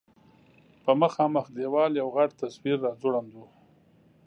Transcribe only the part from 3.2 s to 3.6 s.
و.